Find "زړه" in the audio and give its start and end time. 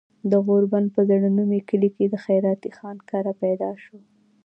1.09-1.29